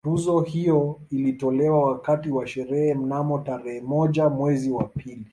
[0.05, 5.25] Tuzo hiyo ilitolewa wakati wa sherehe mnamo tarehe moja mwezi wa pili